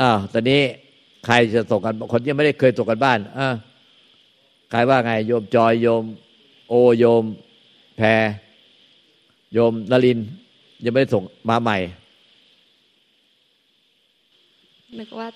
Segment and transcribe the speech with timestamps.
[0.00, 0.60] อ้าวตอนนี้
[1.26, 3.48] ใครจะส่งกันคนยังไม่ได้เคยส่งกันบ้านอ่า
[4.70, 6.04] ใครว่าไง โยมจอยโยม
[6.68, 7.24] โอโยม
[7.96, 8.06] แพร
[9.52, 10.18] โยมนลิน
[10.84, 11.78] ยังไม่ได้ส่งมาใหม่
[14.98, 15.28] นึกว่า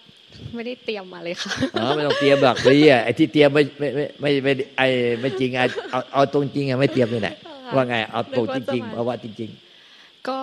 [0.55, 4.87] ไม่ได้เตรียมมาเลยค่ะอ๋อไม่ต้องเตรียมหรอกเลยอะไอ้ที่เตรียมไม่ไม่ไม่ไม่ไม่ไอ้
[5.21, 7.37] ไม่จริงไอ้เอาเอาตรงจริงอะไม่เตรียมเลยแหละ
[7.75, 9.51] ว่าไง เอาตรงจริงๆเอาว่าจริง
[9.89, 10.39] ๆ ก็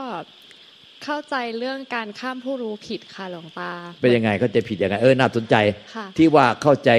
[1.04, 5.56] เข้าใจเรื่องการข้ามผู้รู้ผิดค่ะหลวงตา เป็นยังไงเข้าใจผิดยังไงเออน่าสนใจ
[6.18, 6.90] ที่ว่าเข้าใจ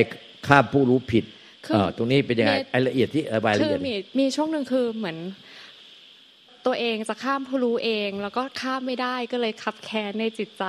[0.49, 1.25] ข้ามผู้รู้ผิด
[1.75, 5.19] อตรงนี้เป็นยังไงรายละเอียดที่รายละเอียดมีมีช่วงหนึ่งคือเหมือน
[6.67, 10.65] ตัวเองจะข้ามผู้รู้เอง แล้วก็ข้ามไม่ได้ก็เลยขับแค้นในจิตใจ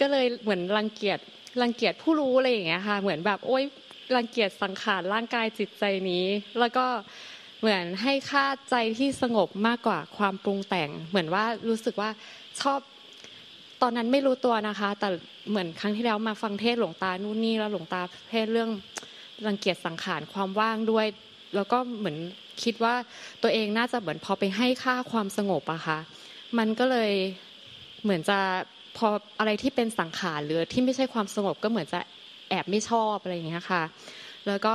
[0.00, 1.18] ก็เลยเหมือนรังเกียจ
[1.62, 3.64] รังเกียจผู้รู้อะไรอย่างเงี้ยค่ะ เหมือนแบบโอ๊ย
[4.16, 6.24] รังเกียจสังขารร่างกายจิตใจนี้
[6.58, 6.86] แล้วก็
[7.60, 12.10] เหมือนให้ค่าใจที่สงบมากกว่าความปรุงแต่ง เหมือนว่ารู้สึกว่า
[12.60, 12.80] ชอบ
[13.82, 15.08] ตอนนั้นไม่รู้ตัวนะคะ แต่
[15.50, 18.70] เหมือนครั้งที่แล้วมาฟังเทศหลวงตานู่นนี่แล้วหลวงตาเทศเรื่อง
[19.46, 21.06] รังเกียจสังขารความว่างด้วย
[21.54, 22.16] แล้วก็เหมือน
[22.62, 22.94] คิดว่า
[23.42, 25.98] ตัวเองน่าจะเหมือนพอไปให้ค่าความสงบอะค่ะ
[26.58, 27.12] มันก็เลย
[28.02, 28.38] เหมือนจะ
[28.96, 32.00] พออะไรที่เป็นสังขารหรือที่ไม่ใช่ความสงบก็เหมือนจะ
[32.50, 33.82] แอบไม่ชอบอะไรอย่างเงี้ยค่ะ
[34.46, 34.74] แล้วก็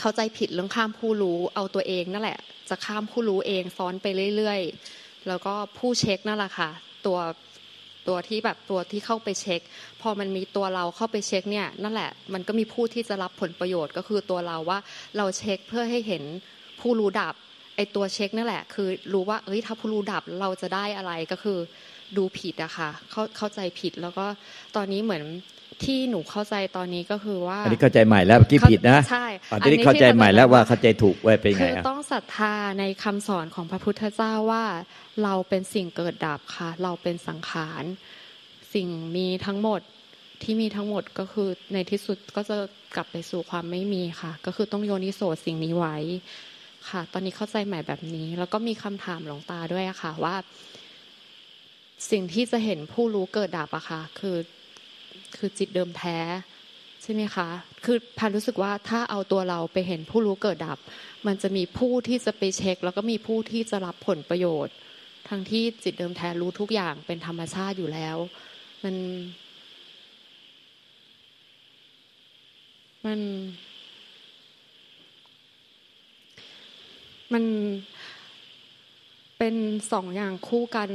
[0.00, 6.70] เข้าใจผิดเรื่องข้ามผู้รู้ เอาตัวเองนั่นแหละ จะข้ามผู้รู้เองซ้อนไปเรื่อยๆ แล้วก็ผู้เช็คนั่นแหละค่ะ
[7.06, 7.18] ตัว
[8.08, 9.60] ตัวที่แบบตัวที่เข้าไปเช็ค
[10.02, 14.78] พอมันมีตัวเราเข้าไปเช็คเนี่ยนั่นแหละมันก็มีผู้ที่จะรับผลประโยชน์ก็คือตัวเราว่า
[15.16, 16.22] เราเช็คเพื่อให้เห็น
[16.80, 17.34] ผู้รู้ดับ
[17.76, 21.58] ไอตัวเช็คนั่นแหละ คือรู้ว่าเอ้ยถ้าผู้รู้ดับเราจะได้อะไรก็คือ
[22.16, 24.26] ดูผิดอะค่ะเข้าเข้าใจผิดแล้วก็
[24.76, 25.24] ตอนนี้เหมือน
[25.84, 34.64] ที่หนูเข้าใจตอนนี้ก็คือว่า อันนี้เข้าใจใหม่แล้วที่ผิดนะใช่อันนี้เข้าใจใหม่แล้วว่าเข้าใจถูกไว้เป็นไงคือต้องศรัทธาในคำสอนของพระพุทธเจ้าว่า
[35.24, 37.84] เราเป็นสิ่งเกิดดับค่ะ เราเป็นสังขาร
[38.74, 39.80] สิ่งมีทั้งหมด
[40.42, 42.56] ที่มีทั้งหมดก็คือในที่สุดก็จะ
[42.96, 45.96] กลับไปสู่ความไม่มีค่ะ ก็คือต้องโยนิโสสิ่งนี้ไว้
[46.88, 50.36] ค่ะ ตอนนี้เข้าใจใหม่แบบนี้ แล้วก็มีคำถามหลวงตาด้วยอะค่ะว่า
[52.10, 54.36] สิ่งที่จะเห็นผู้รู้เกิดดับอะค่ะ คือ
[55.36, 56.18] คือจิตเดิมแท้
[57.02, 57.48] ใช่ไหมคะ
[57.84, 60.78] คือพันรู้สึกว่าถ้าเอาตัวเราไปเห็นผู้รู้เกิดดับ
[61.26, 64.74] มันจะมีผู้ที่จะไปเช็ค แล้วก็มีผู้ที่จะรับผลประโยชน์
[65.28, 68.16] ทั้งที่จิตเดิมแท้รู้ทุกอย่างเป็นธรรมชาติอยู่แล้ว
[68.84, 68.96] มัน
[73.06, 73.20] มัน
[77.32, 77.44] มัน
[79.38, 79.54] เป็น
[79.92, 80.90] สองอย่างคู่กัน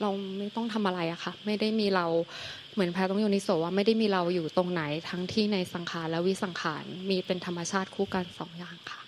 [0.00, 2.06] เราไม่ต้องทำอะไรอะค่ะ ไม่ได้มีเรา
[2.74, 9.00] เหมือนแพรต้องโยนิโสว่าไม่ได้มีเราอยู่ตรงไหนทั้งที่ในสังขารและวิสังขารมีเป็นธรรมชาติคู่กันสองอย่างค่ะ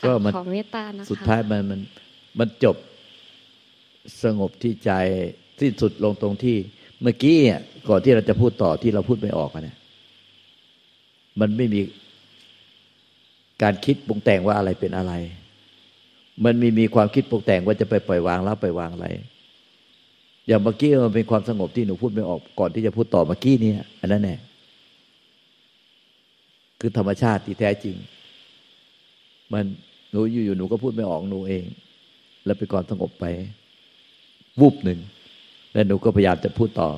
[0.00, 1.80] ก็มันขอเมตตานะคะสุดท้ายมันมัน
[2.38, 2.76] มันจบ
[4.22, 4.90] สงบที่ใจ
[5.60, 6.56] สิ้นสุดลงตรงที่
[7.02, 7.38] เมื่อกี้
[7.88, 9.76] ก่อนที่เราจะพูดต่อที่เราพูดไม่ออกเนี่ย
[11.40, 11.80] มันไม่มี
[13.62, 15.12] การคิดปรุงแต่งว่าอะไรเป็นอะไร
[16.44, 19.08] มันมีมีความคิดปรุงแต่งว่าจะไปปล่อยวางแล้วไปวางอะไร
[20.46, 24.36] อย่างเมื่อกี้มันเป็นความสงบที่หนูพูดไม่ออกก่อนที่จะพูดต่อเมื่อกี้นี่อันนั้นแน่
[26.80, 27.96] คือธรรมชาติที่แท้จริง
[29.52, 29.64] มัน
[30.10, 31.64] หนูอยู่ๆหนูก็พูดไม่ออกหนูเอง
[32.44, 33.24] แล้วไปก่อนสงบไป
[34.60, 34.98] วูบหนึ่ง
[35.72, 36.90] แล้วหนูก็พยายามจะพูดต่อ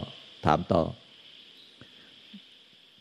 [0.46, 0.82] ถามต่อ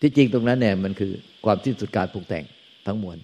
[0.02, 1.12] ที่จริงตรงนั้นเนี่ยมันคือ
[1.46, 2.44] ความสิ้นสุดการปรุงแต่ง
[2.86, 3.18] ทั้งมวล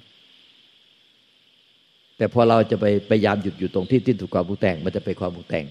[2.17, 5.65] แต่พอเราจะไปพยายามหยุดอยู่ตรงที่สิ้นสุดความปรุงแต่งมันจะเป็นความปรุงแต่ง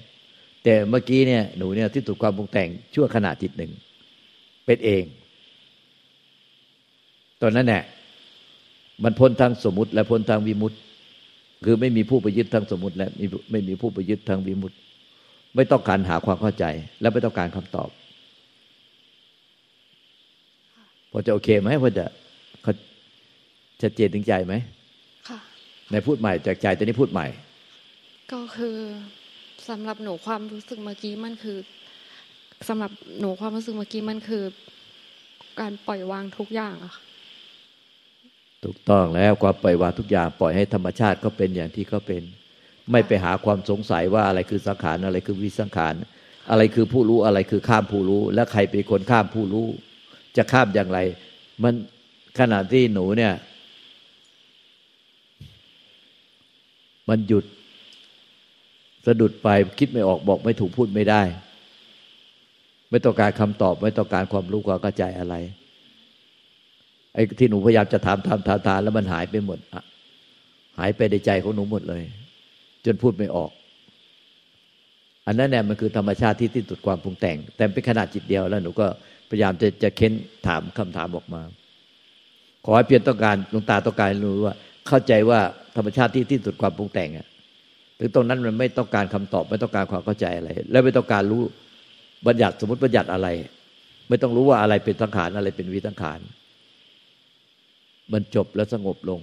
[0.65, 3.73] แต่เมื่อกี้เนี่ยหนูเนี่ยสิ้นสุดความปรุงแต่งชั่วขณะจิตหนึ่ง
[4.67, 5.05] เป็นเอง
[7.43, 7.83] ตอนนั้นเนี่ย
[9.05, 10.77] มันพ้นทางสมมติ และพ้นทางวิมุตติ
[11.65, 13.09] คือไม่มีผู้ไปยึดทางสมมติ และ
[13.51, 14.77] ไม่มีผู้ไปยึดทางวิมุตติ
[15.55, 16.65] ไม่ต้องการหาความเข้าใจ
[17.01, 17.89] และไม่ต้องการคำตอบ
[21.11, 22.05] พอจะโอเคไหมพอจะ
[22.63, 22.73] เขา
[23.83, 24.55] ชัดเจนถึงใจไหม
[25.91, 27.27] ในพูดใหม่จากใจตอนนี้พูดใหม่
[28.33, 28.79] ก็คือ
[29.69, 31.59] สำหรับหนูความรู้สึกเมื่อกี้มันคือ
[32.69, 34.45] สำหรับหนูความรู้สึกเมื่อกี้มันคือ
[35.61, 36.95] การปล่อยวางทุกอย่างอะ
[38.65, 42.23] ถูกต้องแล้วความปล่อยวางทุกอย่างปล่อยให้ธรรมชาติก็เป็นอย่างที่เขาเป็น
[42.91, 45.95] ไม่ไปหาความสงสัยว่าอะไรคือสังขารอะไรคือวิสังขาร
[46.51, 49.67] อะไรคือผู้รู้อะไรคือข้ามผู้รู้ และใครเป็นคนข้ามผู้รู้
[50.37, 50.99] จะข้ามอย่างไร
[51.63, 51.75] มัน
[52.39, 53.33] ขณะที่หนูเนี่ย
[57.09, 57.45] มันหยุด
[59.07, 59.49] สะดุดไป
[59.79, 61.23] คิดไม่ออกบอกไม่ถูกพูดไม่ได้
[62.91, 65.35] ไม่ต้องการคำตอบ ไม่ต้องการความรู้ความเข้าใจอะไร
[67.15, 69.59] ไอ้ที่หนูพยายามจะถามถามถามถามแล้วมันหายไปหมด
[70.79, 72.03] หายไปในใจของหนูหมดเลย
[72.85, 73.51] จนพูดไม่ออก
[75.27, 78.87] อันนั้นเนี่ยมันคือธรรมชาติที่ที่สุดความปรุงแต่ง แต่เป็นขนาดจิตเดียวแล้วหนูก็
[79.31, 80.13] พยายามจะจะเค้น
[80.47, 81.43] ถามคำถามออกมา
[82.65, 84.55] ขอให้เพียรต้องการหลวงตาต้องการรู้ว่า
[84.89, 85.41] เข้าใจว่า
[85.77, 87.27] ธรรมชาติที่ที่สุดความปรุงแต่งอะ
[87.99, 91.43] ถึงตรงนั้นมันไม่ต้องการคำตอบ ไม่ต้องการความเข้าใจอะไร แล้วไม่ต้องการรู้
[92.27, 93.29] บัญญัติสมมติบัญญัติอะไร
[94.09, 96.19] ไม่ต้องรู้ว่าอะไรเป็นสังขารอะไรเป็นวิสังขาร
[98.13, 99.21] มันจบแล้วสงบลง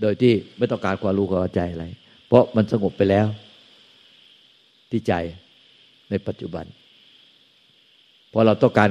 [0.00, 1.84] โดยที่ไม่ต้องการความรู้ความเข้าใจอะไร
[2.28, 3.26] เพราะมันสงบไปแล้ว
[4.90, 5.14] ที่ใจ
[6.10, 6.64] ในปัจจุบัน
[8.32, 8.88] พอเราต้องการ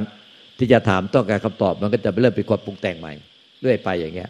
[0.60, 3.14] ที่จะถามต้องการคำตอบ มันก็จะเริ่มเป็นความปรุงแต่งใหม่
[3.62, 4.30] เรื่อยไปอย่างเงี้ย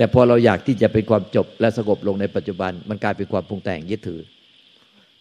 [0.00, 4.20] แต่พอเราอยากที่จะเป็นความจบและสงบลงในปัจจุบัน มันกลายเป็นความปรุงแต่งยึดถือ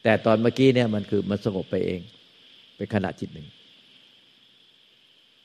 [0.04, 2.02] แต่ตอนเมื่อกี้เนี่ยมันคือมันสงบไปเอง
[2.78, 3.48] เป็นขณะจิตหนึ่ง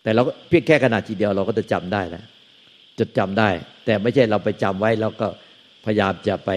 [0.03, 2.25] แต่เราเพียงแค่ขณะจิตเดียวเราก็จะจำได้แล้ว
[2.99, 3.49] จดจำได้
[3.85, 5.27] แต่ไม่ใช่เราไปจำไว้แล้วก็
[5.85, 6.51] พยายามจะไป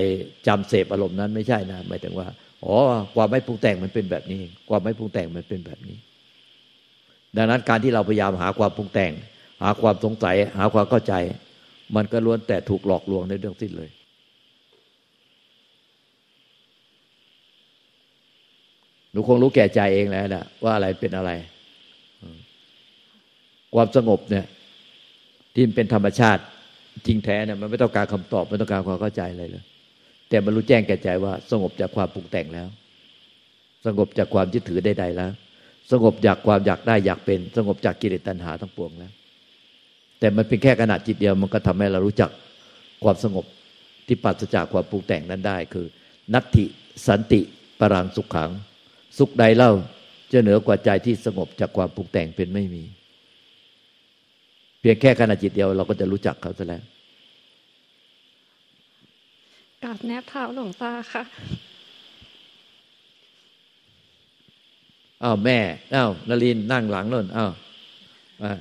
[0.48, 2.28] จำเสพอารมณ์นั้นไม่ใช่นะหมายถึงว่า
[2.66, 2.76] อ๋อ
[3.16, 5.98] ความไม่ปรุงแต่งมันเป็นแบบนี้ ความไม่ปรุงแต่งมันเป็นแบบนี้
[7.38, 9.12] ดังนั้นการที่เราพยายามหาความปรุงแต่ง
[9.62, 11.16] หาความสงสัย หาความเข้าใจ
[11.96, 13.90] มันก็ล้วนแต่ถูกหลอกลวงในเรื่องสิ้นเลย
[19.12, 21.32] หนูคงรู้แก่ใจเองแล้วนะว่าอะไรเป็นอะไร
[23.76, 24.46] ความสงบเนี่ย
[25.54, 26.42] ที่มันเป็นธรรมชาติ
[27.08, 29.64] จริงแท้เนี่ยมันไม่ต้องการคำตอบไม่ต้องการความเข้าใจอะไรเลย
[30.30, 32.68] แต่มันรู้แจ้งแก่ใจว่า สงบจากความปรุงแต่งแล้ว
[33.86, 35.32] สงบจากความยึดถือใดๆแล้ว
[35.92, 39.12] สงบจากความอยากได้อยากเป็น สงบจากกิเลสตัณหาทั้งปวงแล้ว
[40.20, 42.30] แต่มันเป็นแค่ขนาดจิตเดียวมันก็ทำให้เรารู้จัก
[43.04, 43.46] ความสงบ
[44.08, 45.86] ที่ปัสจากความปรุงแต่งนั้นได้ คือ
[46.34, 46.66] นัตติ
[47.08, 47.42] สันติ
[47.80, 48.50] ปรังสุขขัง
[49.18, 49.72] สุขใดเล่า
[50.32, 52.84] จะเหนือกว่าใจที่สงบจากความปรุงแต่งเป็นไม่มี
[54.80, 56.84] เพียงแค่ขณะจิตเดียวเราก็จะรู้จักเขาซะแล้ว
[59.84, 61.24] กราบแนบเท้าหลวงตาค่ะ
[65.24, 65.60] อ้าวแม่
[65.96, 67.52] อ้าวนลินนั่งหลังน่นอ้าว
[68.42, 68.52] มา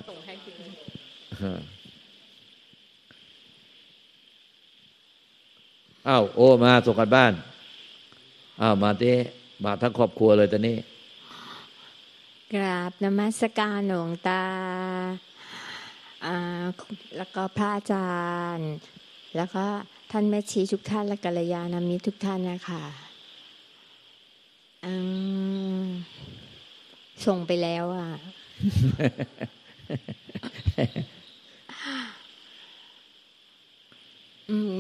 [6.09, 7.33] อ้าวโอ้มาส่งกันบ้าน
[8.61, 9.15] อ้าวมาที่
[9.65, 10.77] มาทั้งครอบครัวเลยตอนนี้
[12.55, 14.45] กราบนมัสการหลวงตา
[17.17, 18.11] แล้วก็พระอาจา
[18.57, 18.71] รย์
[19.37, 19.65] แล้วก็
[20.11, 22.85] ท่านแม่ชีทุกท่านและกัลยาณมิตรทุกท่านนะคะ
[27.27, 28.09] ส่งไปแล้วอะ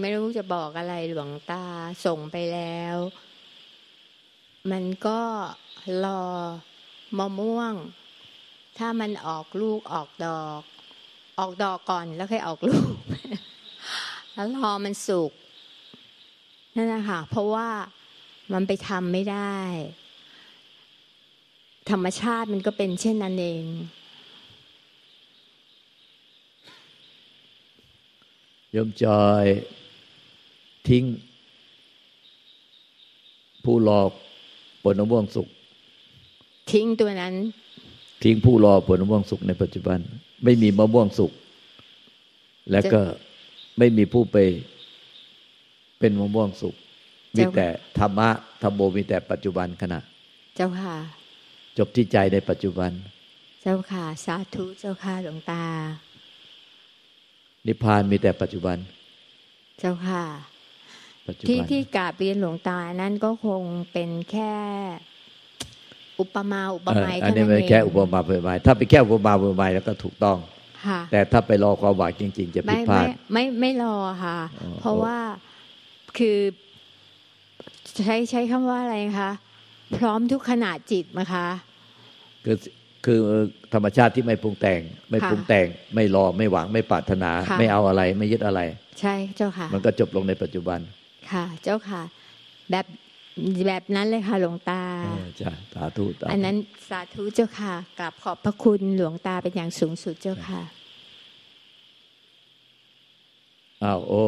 [0.07, 1.65] ไม่รู้จะบอกอะไรหลวงตา
[2.05, 2.97] ส่งไปแล้ว
[4.71, 5.21] มันก็
[6.05, 6.25] รอ
[7.19, 7.75] มะม่วง
[8.79, 10.61] ถ้ามันออกลูกออกดอก
[11.39, 12.95] ออกดอกก่อนแล้วค่อยออกลูก
[14.33, 15.33] แล้วรอมันสุก
[16.77, 17.69] นั่นนะคะเพราะว่า
[18.53, 19.59] มันไปทำไม่ได้
[21.91, 23.65] ธรรมชาติมันก็เป็นเช่นนั้นเอง
[28.75, 29.47] ยมจอย
[30.89, 31.05] ทิ้ง
[33.65, 34.11] ผู้หลอก
[34.83, 35.49] ผลม่วงสุข
[36.73, 37.35] ทิ้งตัวนั้น
[38.23, 39.99] ทิ้งผู้รอผลมะม่วงสุขในปัจจุบัน
[40.45, 41.33] ไม่มีมะม่วงสุข
[42.71, 43.01] แล้วก็
[43.79, 44.37] ไม่มีผู้ไป
[45.99, 46.75] เป็นมะม่วงสุข
[47.37, 47.67] มีแต่
[47.99, 48.29] ธรรมะ
[48.63, 50.01] ธรรมโมมีแต่ปัจจุบันขณะ
[50.57, 50.97] เจ้าค่ะ
[51.79, 52.91] จบที่ใจในปัจจุบัน
[53.63, 55.63] เจ้าค่ะ สาธุเจ้าค่ะหลวงตา
[57.67, 58.77] นิพพานมีแต่ปัจจุบัน
[59.81, 60.23] เจ้าค่ะ
[61.49, 64.55] ที่ที่กราบเรียนหลวงตานั้นก็คงเป็นแค่
[66.21, 70.39] อุปมาอุปไมยอันนี้ไม่แค่อุปมาอุปไมยถ้าไปแค่อุปมาอุปไมยแล้วก็ถูกต้อง
[71.11, 74.39] แต่ถ้าไปรอความหวังจริง ๆ จะผิดพลาดไม่ไม่รอค่ะ
[74.81, 75.17] เพราะว่า
[76.19, 76.39] คือ
[78.05, 79.31] ใช้ใช้คำว่าอะไรคะ
[79.99, 81.47] พร้อมทุกขณะจิตนะคะ
[82.45, 82.57] คือ
[83.05, 83.21] คือ
[83.75, 84.81] ธรรมชาติที่ไม่ปรุงแต่ง
[85.11, 88.61] ไม่ปรุงแต่ง ไม่รอไม่หวังไม่ปรารถนา ไม่เอาอะไรไม่ยึดอะไร
[89.01, 90.81] ใช่เจ้าค่ะ มันก็จบลงในปัจจุบัน
[91.33, 92.03] ค่ะ เจ้าค่ะ
[92.71, 92.87] แบบ
[93.67, 94.83] แบบนั้นเลยค่ะหลวงตา
[95.41, 96.57] จ้าสาธุอันนั้น
[96.89, 100.63] สาธุเจ้าค่ะกับขอบพระคุณหลวงตาเป็นอย่างสูงสุดเจ้าค่ะ
[103.85, 104.25] อ้าวโอ้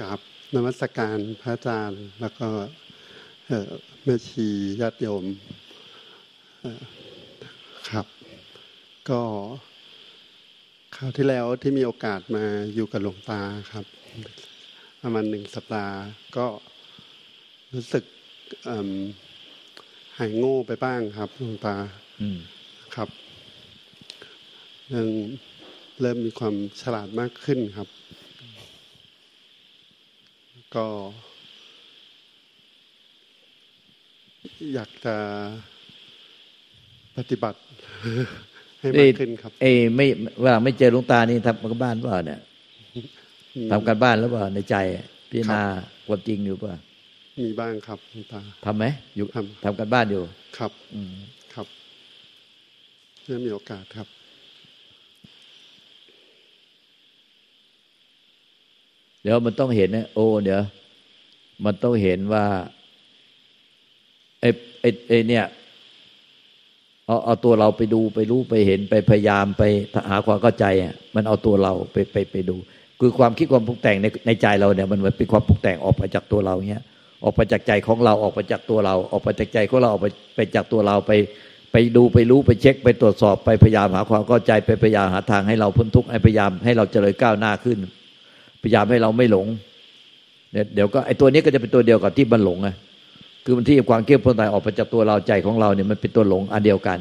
[0.00, 0.18] กับ
[0.54, 2.48] นมัสการพระอาจารย์แล้วก็
[4.04, 4.48] แม่ชี
[4.80, 5.24] ญาติโยม
[7.88, 8.06] ครับ
[9.10, 9.22] ก็
[10.96, 12.44] คราวที่แล้วที่มีโอกาสมา
[12.74, 13.40] อยู่กับหลวงตา
[13.72, 13.84] ครับ
[15.02, 15.96] ประมาณหนึ่งสัปดาห์
[16.36, 16.46] ก็
[17.74, 18.04] รู้สึก
[20.18, 21.76] หายโง่ไปบ้างครับหลวงตา
[22.96, 23.08] ครับ
[24.94, 25.08] ยัง
[26.00, 27.88] เริ่มมีความฉลาดมากขึ้นครับ
[30.74, 30.86] ก็
[34.74, 35.16] อยากจะ
[37.16, 37.60] ปฏิบัติ
[38.82, 40.06] ให้มากขึ้นครับเอ้ยไม่
[40.44, 42.40] ว่าไม่เจอหลวงตานี่ทำกันบ้านเปล่าเนี่ย
[43.70, 44.76] ทำกันบ้านแล้วเปล่าในใจ
[45.30, 45.62] พิจารณา
[46.06, 46.74] ความจริงอยู่เปล่า
[47.40, 48.84] มีบ้างครับหลวงตาทำไหม
[49.16, 50.22] อยู่ทำทำกันบ้านอยู่
[50.58, 51.12] ครับ อืม
[51.54, 51.66] ครับ
[53.24, 54.06] เมื่อมีโอกาสครับ
[59.22, 60.62] เดี๋ยวมันต้องเห็นนะโอ้เดี๋ยว
[61.64, 62.46] มันต้องเห็นว่า
[64.40, 64.48] ไอ้
[64.80, 65.44] ไอ้ไอ้เนี่ย
[67.06, 69.62] เอาเอาตัวเราไปดูไปรู้ไปเห็นไปพยายามไป
[70.10, 72.56] หาความเข้าใจอะมันเอาตัวเราไปไปไปดู
[73.00, 76.82] คือความคิดความปรุงแต่งในในใจเราเนี่ยมันเหมือนเป็นความปรุงแต่งออกไปจากตัวเราเนี้ย
[77.24, 80.06] ออกไปจากใจของเราออกไปจากตัวเรา ออกไปจากใจของเราออกไป
[80.36, 81.12] ไปจากตัวเราไป
[81.72, 87.78] ไปดูไปรู้ไปเช็คไปตรวจสอบไปพยายามหาความเข้าใจไปพยายามหาทางให้เราพ้นทุกข์ให้พยายามให้เราเจริญก้าวหน้าขึ้น
[88.62, 89.46] พยายามให้เราไม่หลง
[90.52, 92.68] เนี่ยเดี๋ยวก็ไอ้ตัวนี้ก็จะเป็นตัวเดียวกับที่มันหลงไง
[93.44, 96.98] คือมันที่ความเกี่ยวพ้นตายออกไปจากตัวเราใจของเราเนี่ยมันเป็นตัวหลงอันเดียวกัน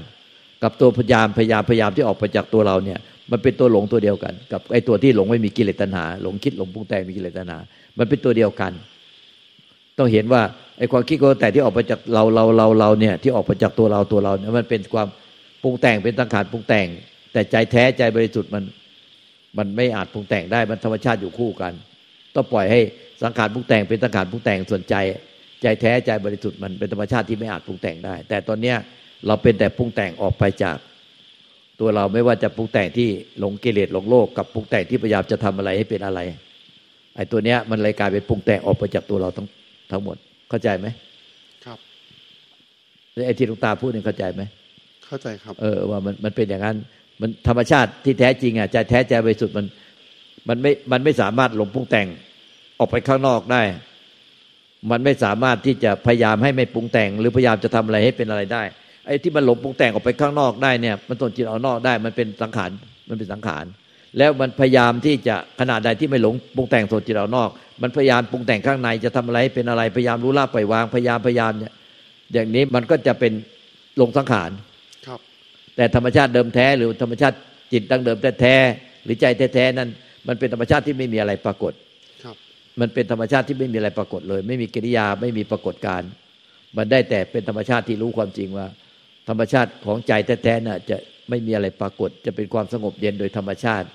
[0.64, 3.00] กับตัวพยายามพยายามพยายามที่ออกไปจากตัวเราเนี่ย
[3.32, 7.58] มันเป็นตัวหลงตัวเดียวกัน กับไอ้ตัวที่หลงไม่มีกิเลสตัณหา หลงคิดหลงปรุงแต่งมีกิเลสตัณหา
[7.98, 8.72] มันเป็นตัวเดียวกัน
[9.98, 10.42] ต้องเห็นว่า
[10.78, 15.08] ไอ้ความคิดก็แต่ที่ออกไปจากเราเราเราเราเนี่ยที่ออกไปจากตัวเราตัวเราเนี่ยมันเป็นความ
[15.64, 16.88] ปรุงแต่งเป็นสังขารปรุงแต่ง
[17.34, 18.64] แต่ใจแท้ใจบริสุทธิ์มัน
[19.58, 21.74] มันไม่อาจปรุงแต่งได้มันธรรมชาติอยู่คู่กัน
[22.36, 22.80] ต้องปล่อยให้
[23.24, 24.96] สังขารปรุงแต่งเป็นสังขารปรุงแต่งส่วนใจ
[25.62, 28.78] ใจแท้ใจบริสุทธิ์มันเป็นธรรมชาติที่ไม่อาจปรุงแต่งได้ แต่ตอนเนี้ย
[29.28, 30.78] เราเป็นแต่ปรุงแต่งออกไปจาก
[31.80, 36.20] ตัวเราไม่ว่าจะปรุงแต่งที่หลงกิเลสหลงโลกกับปรุงแต่งที่พยายามจะทำอะไรให้เป็นอะไร
[37.16, 39.48] ไอ้ตัวเนี้ยมันเลยกลายเป็นปรุงแต่งออกไปจากตัวเราทั้ง
[39.92, 40.18] ทั้งหมด
[40.50, 40.88] เข้าใจไหม
[41.66, 41.78] ครับ
[43.28, 44.42] ไอ้ที่หลวงตาพูดนี่เข้าใจไหม
[45.06, 46.78] เข้าใจครับ เออว่ามันมันเป็นอย่างนั้น
[47.22, 49.66] มันธรรมชาติที่แท้จริงอะใจแท้ใจบริสุทธิ์มัน
[50.50, 52.08] มันไม่มันไม่สามารถหลงปรุงแต่ง
[52.80, 53.62] ออกไปข้างนอกได้
[54.90, 58.64] มันไม่สามารถที่จะพยายามให้ไม่ปรุงแต่ง หรือพยายามจะทำอะไรให้เป็นอะไรได้
[59.08, 62.72] ไอ้ที่มันหลงปรุงแต่งออกไปข้างนอกได้เนี่ย มันส่วนจิตออกนอกได้มันเป็นสังขาร
[63.10, 63.66] มันเป็นสังขาร
[64.18, 67.50] แล้วมันพยายามที่จะขนาดใดที่ไม่หลงปรุงแต่งส่วนจิตออกนอก
[67.82, 71.74] มันพยายามปรุงแต่งข้างในจะทำอะไรให้เป็นอะไรพยายามรู้ละปล่อยวางพยายามพยายามเนี่ย
[72.34, 73.34] อย่างนี้มันก็จะเป็น
[73.98, 74.52] หลงสังขาร
[75.08, 75.20] ครับ
[75.76, 77.38] แต่ธรรมชาติเดิมแท้หรือธรรมชาติ
[77.74, 79.90] จิตดั้งเดิมแท้ๆหรือใจแท้ๆนั้น
[80.28, 81.91] มันเป็นธรรมชาติที่ไม่มีอะไรปรากฏครับ
[82.80, 86.10] มันเป็นธรรมชาติที่ไม่มีอะไรปรากฏเลย ไม่มีกิริยาไม่มีปรากฏการ์
[86.78, 88.68] มันได้แต่เป็นธรรมชาติที่รู้ความจริงว่า
[89.30, 90.12] ธรรมชาติของใจ
[90.44, 90.98] แท้ๆน่ะจะ
[91.30, 93.88] ไม่มีอะไรปรากฏ จะเป็นความสงบเย็นโดยธรรมชาติ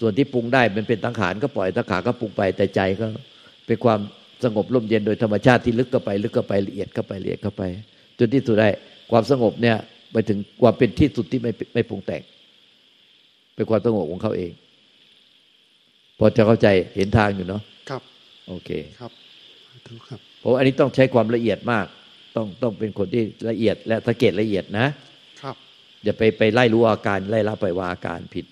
[0.00, 3.06] ส่วนที่ปรุงได้มันเป็นตังขานก็ปล่อยตังขาก็ปรุงไปแต่ใจก็
[3.66, 4.00] เป็นความ
[4.44, 7.62] สงบร่มเย็นโดยธรรมชาติที่ลึกเข้าไป ลึกเข้าไปละเอียดเข้าไปละเอียดเข้าไป
[8.18, 8.68] จนที่สุดได้
[9.10, 9.76] ความสงบเนี่ย
[10.12, 12.22] ไปถึงความเป็นที่สุดที่ไม่ไม่ปรุงแต่ง
[13.54, 14.52] เป็นความสงบของเขาเอง
[16.18, 17.62] พอจะเข้าใจเห็นทางอยู่เนาะ
[18.48, 19.12] โอเคครับ
[19.88, 21.86] ถูกครับเพราะว่าอันนี้ต้องใช้ความละเอียดมาก
[22.36, 24.86] ต้องต้องเป็นคนที่ละเอียดและสังเกตละเอียดนะ
[25.42, 25.56] ครับ
[26.04, 28.46] อย่าไปไปไล่รู้อาการไล่ละไปล่อยว่าอาการผิด